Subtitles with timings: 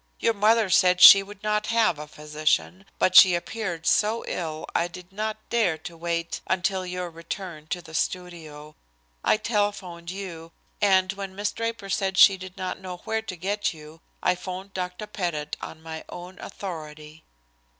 [0.19, 4.87] "Your mother said she would not have a physician, but she appeared so ill I
[4.87, 8.75] did not dare to wait until your return to the studio.
[9.23, 13.75] I telephoned you, and when Miss Draper said she did not know where to get
[13.75, 15.05] you, I 'phoned to Dr.
[15.05, 17.23] Pettit on my own authority."